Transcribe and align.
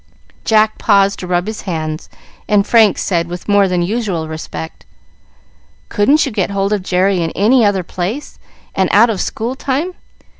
Jack 0.45 0.79
paused 0.79 1.19
to 1.19 1.27
rub 1.27 1.45
his 1.45 1.61
hands, 1.61 2.09
and 2.47 2.65
Frank 2.65 2.97
said, 2.97 3.27
with 3.27 3.47
more 3.47 3.67
than 3.67 3.83
usual 3.83 4.27
respect, 4.27 4.83
"Couldn't 5.89 6.25
you 6.25 6.31
get 6.31 6.49
hold 6.49 6.73
of 6.73 6.81
Jerry 6.81 7.21
in 7.21 7.29
any 7.35 7.63
other 7.63 7.83
place, 7.83 8.39
and 8.73 8.89
out 8.91 9.11
of 9.11 9.21
school 9.21 9.53
time? 9.53 9.93